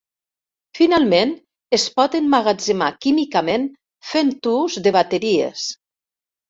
Finalment, 0.79 1.33
es 1.79 1.85
pot 1.99 2.17
emmagatzemar 2.21 2.91
químicament 3.07 3.69
fent 4.15 4.35
ús 4.57 4.83
de 4.89 4.99
bateries. 5.01 5.73